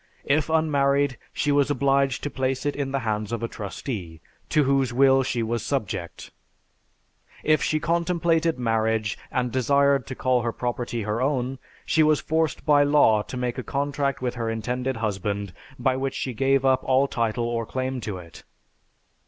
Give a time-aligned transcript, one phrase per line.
[0.25, 4.63] If unmarried, she was obliged to place it in the hands of a trustee, to
[4.63, 6.31] whose will she was subject.
[7.43, 12.65] If she contemplated marriage, and desired to call her property her own, she was forced
[12.65, 16.83] by law to make a contract with her intended husband by which she gave up
[16.83, 18.41] all title or claim to it.